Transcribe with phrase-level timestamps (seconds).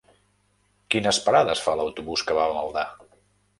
[0.95, 2.89] Quines parades fa l'autobús que va a Maldà?